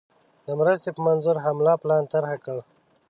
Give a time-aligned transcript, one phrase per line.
[0.45, 2.57] د مرستي په منظور حمله پلان طرح کړ.